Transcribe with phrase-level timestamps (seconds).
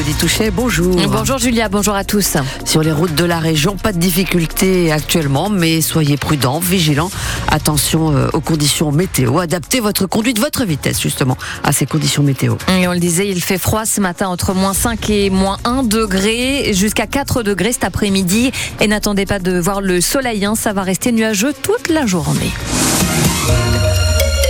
[0.00, 0.96] Elodie Touchet, bonjour.
[1.08, 2.38] Bonjour Julia, bonjour à tous.
[2.64, 7.10] Sur les routes de la région, pas de difficultés actuellement, mais soyez prudents, vigilants.
[7.48, 9.38] Attention euh, aux conditions météo.
[9.40, 12.54] Adaptez votre conduite, votre vitesse justement à ces conditions météo.
[12.78, 15.82] Et on le disait, il fait froid ce matin entre moins 5 et moins 1
[15.82, 18.52] degré, jusqu'à 4 degrés cet après-midi.
[18.80, 22.50] Et n'attendez pas de voir le soleil, hein, ça va rester nuageux toute la journée.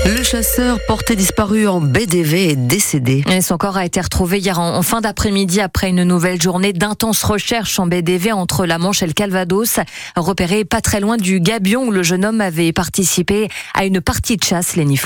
[0.07, 3.23] Le chasseur porté disparu en BDV est décédé.
[3.43, 7.79] Son corps a été retrouvé hier en, fin d'après-midi après une nouvelle journée d'intenses recherches
[7.79, 9.79] en BDV entre la Manche et le Calvados,
[10.17, 14.37] repéré pas très loin du Gabion où le jeune homme avait participé à une partie
[14.37, 14.99] de chasse, Lenny.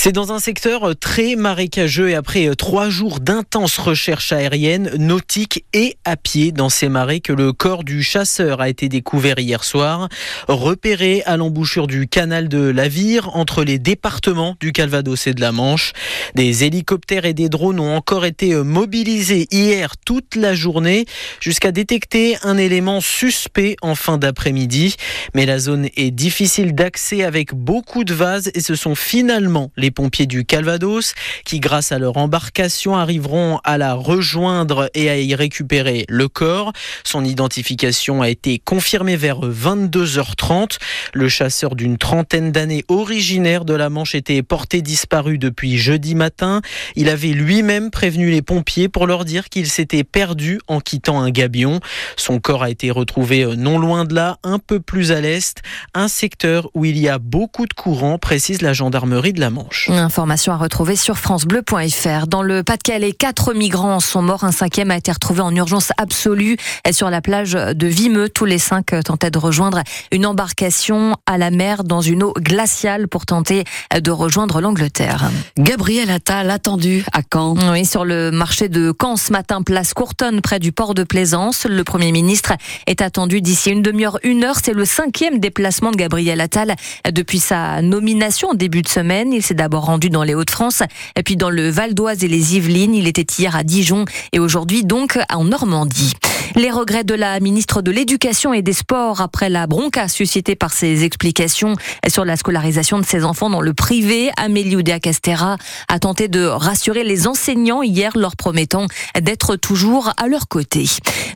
[0.00, 4.92] C'est dans un secteur euh, très marécageux et après euh, trois jours d'intenses recherches aériennes,
[4.96, 9.40] nautiques et à pied dans ces marais que le corps du chasseur a été découvert
[9.40, 10.08] hier soir,
[10.46, 15.40] repéré à l'embouchure du canal de la Vire entre les départements du Calvados et de
[15.40, 15.92] la Manche.
[16.36, 21.06] Des hélicoptères et des drones ont encore été euh, mobilisés hier toute la journée
[21.40, 24.94] jusqu'à détecter un élément suspect en fin d'après-midi.
[25.34, 29.87] Mais la zone est difficile d'accès avec beaucoup de vases et ce sont finalement les
[29.88, 31.14] les pompiers du Calvados
[31.46, 36.74] qui, grâce à leur embarcation, arriveront à la rejoindre et à y récupérer le corps.
[37.04, 40.76] Son identification a été confirmée vers 22h30.
[41.14, 46.60] Le chasseur d'une trentaine d'années originaire de la Manche était porté disparu depuis jeudi matin.
[46.94, 51.30] Il avait lui-même prévenu les pompiers pour leur dire qu'il s'était perdu en quittant un
[51.30, 51.80] gabion.
[52.18, 55.62] Son corps a été retrouvé non loin de là, un peu plus à l'est,
[55.94, 59.77] un secteur où il y a beaucoup de courants, précise la gendarmerie de la Manche.
[59.88, 62.26] Information à retrouver sur francebleu.fr.
[62.26, 64.44] Dans le Pas-de-Calais, quatre migrants sont morts.
[64.44, 66.56] Un cinquième a été retrouvé en urgence absolue
[66.90, 68.28] sur la plage de Vimeux.
[68.28, 73.08] Tous les cinq tentaient de rejoindre une embarcation à la mer dans une eau glaciale
[73.08, 75.30] pour tenter de rejoindre l'Angleterre.
[75.58, 77.54] Gabriel Attal attendu à Caen.
[77.72, 81.66] Oui, sur le marché de Caen ce matin, place Courtonne, près du port de Plaisance.
[81.68, 82.52] Le Premier ministre
[82.86, 84.56] est attendu d'ici une demi-heure, une heure.
[84.62, 86.74] C'est le cinquième déplacement de Gabriel Attal
[87.10, 89.32] depuis sa nomination en début de semaine.
[89.32, 90.82] Il s'est d'abord rendu dans les Hauts-de-France,
[91.14, 92.94] et puis dans le Val d'Oise et les Yvelines.
[92.94, 96.14] Il était hier à Dijon et aujourd'hui donc en Normandie.
[96.56, 100.72] Les regrets de la ministre de l'Éducation et des Sports après la bronca suscitée par
[100.72, 101.76] ses explications
[102.08, 104.30] sur la scolarisation de ses enfants dans le privé.
[104.38, 105.58] Amélie Oudéa Castera
[105.88, 108.86] a tenté de rassurer les enseignants hier, leur promettant
[109.20, 110.86] d'être toujours à leur côté.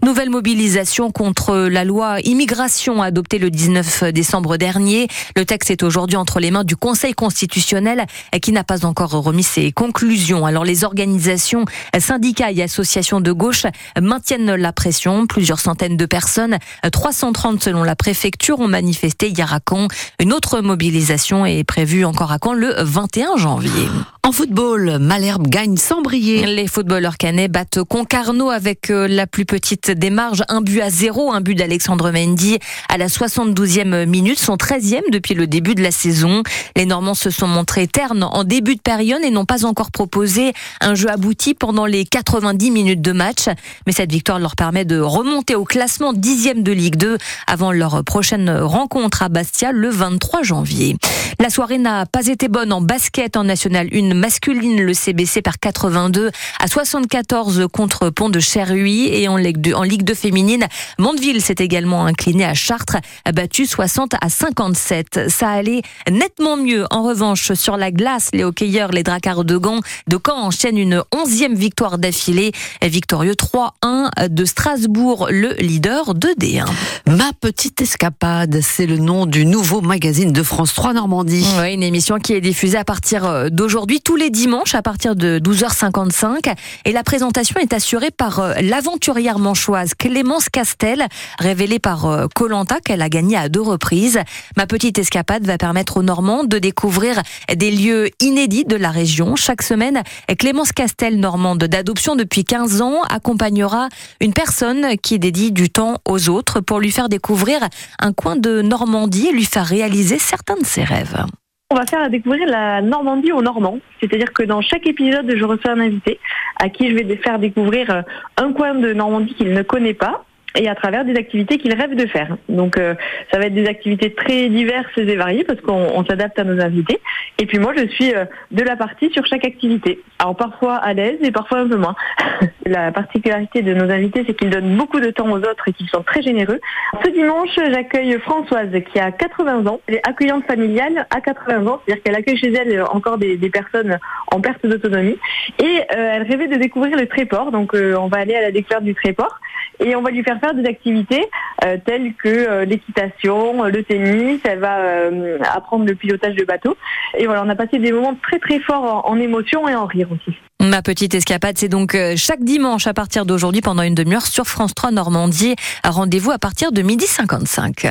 [0.02, 5.08] Nouvelle mobilisation contre la loi immigration adoptée le 19 décembre dernier.
[5.36, 8.06] Le texte est aujourd'hui entre les mains du Conseil constitutionnel
[8.40, 10.46] qui n'a pas encore remis ses conclusions.
[10.46, 11.64] Alors les organisations,
[11.98, 13.66] syndicats et associations de gauche
[14.00, 15.26] maintiennent la pression.
[15.26, 16.58] Plusieurs centaines de personnes,
[16.90, 19.88] 330 selon la préfecture, ont manifesté hier à Caen.
[20.20, 23.88] Une autre mobilisation est prévue encore à Caen le 21 janvier.
[24.24, 26.46] En football, Malherbe gagne sans briller.
[26.46, 30.90] Les footballeurs canets battent Concarneau avec euh, la plus petite des marges, un but à
[30.90, 35.82] zéro, un but d'Alexandre Mendy à la 72e minute, son 13e depuis le début de
[35.82, 36.44] la saison.
[36.76, 40.52] Les Normands se sont montrés ternes en début de période et n'ont pas encore proposé
[40.80, 43.46] un jeu abouti pendant les 90 minutes de match.
[43.88, 47.18] Mais cette victoire leur permet de remonter au classement 10e de Ligue 2
[47.48, 50.94] avant leur prochaine rencontre à Bastia le 23 janvier.
[51.40, 55.58] La soirée n'a pas été bonne en basket en National 1 masculine, le CBC par
[55.58, 56.30] 82
[56.60, 60.66] à 74 contre Pont de Cherhuy et en Ligue 2, en Ligue 2 féminine,
[60.98, 62.96] Mondeville s'est également incliné à Chartres,
[63.34, 65.28] battu 60 à 57.
[65.28, 66.86] Ça allait nettement mieux.
[66.90, 71.02] En revanche, sur la glace, les hockeyeurs, les Dracards de Gand de Caen enchaînent une
[71.14, 72.52] onzième victoire d'affilée.
[72.82, 76.66] Victorieux 3-1 de Strasbourg, le leader de D1.
[77.06, 81.46] Ma petite escapade, c'est le nom du nouveau magazine de France 3 Normandie.
[81.60, 85.38] Oui, une émission qui est diffusée à partir d'aujourd'hui tous les dimanches à partir de
[85.38, 86.54] 12h55
[86.84, 91.06] et la présentation est assurée par euh, l'aventurière manchoise Clémence Castel,
[91.38, 94.20] révélée par euh, Colanta qu'elle a gagné à deux reprises.
[94.56, 97.22] Ma petite escapade va permettre aux Normands de découvrir
[97.54, 99.36] des lieux inédits de la région.
[99.36, 100.02] Chaque semaine,
[100.38, 103.88] Clémence Castel, normande d'adoption depuis 15 ans, accompagnera
[104.20, 107.60] une personne qui dédie du temps aux autres pour lui faire découvrir
[107.98, 111.24] un coin de Normandie et lui faire réaliser certains de ses rêves.
[111.72, 113.78] On va faire découvrir la Normandie aux Normands.
[113.98, 116.20] C'est-à-dire que dans chaque épisode, je reçois un invité
[116.60, 118.02] à qui je vais faire découvrir euh,
[118.36, 120.22] un coin de Normandie qu'il ne connaît pas.
[120.56, 122.36] Et à travers des activités qu'ils rêvent de faire.
[122.48, 122.94] Donc euh,
[123.30, 127.00] ça va être des activités très diverses et variées parce qu'on s'adapte à nos invités.
[127.38, 130.00] Et puis moi je suis euh, de la partie sur chaque activité.
[130.18, 131.96] Alors parfois à l'aise et parfois un peu moins.
[132.66, 135.88] la particularité de nos invités c'est qu'ils donnent beaucoup de temps aux autres et qu'ils
[135.88, 136.60] sont très généreux.
[137.04, 139.80] Ce dimanche j'accueille Françoise qui a 80 ans.
[139.86, 143.50] Elle est accueillante familiale à 80 ans, c'est-à-dire qu'elle accueille chez elle encore des, des
[143.50, 143.98] personnes
[144.30, 145.16] en perte d'autonomie.
[145.58, 148.84] Et euh, elle rêvait de découvrir le tréport, donc on va aller à la découverte
[148.84, 149.40] du tréport
[149.80, 151.28] et on va lui faire faire des activités
[151.64, 156.76] euh, telles que euh, l'équitation, le tennis, elle va euh, apprendre le pilotage de bateau.
[157.18, 160.08] Et voilà, on a passé des moments très très forts en, émotion et en rire
[160.10, 160.36] aussi.
[160.60, 164.74] Ma petite escapade, c'est donc chaque dimanche à partir d'aujourd'hui pendant une demi-heure sur France
[164.74, 165.56] 3 Normandie.
[165.84, 167.86] Rendez-vous à partir de midi 55.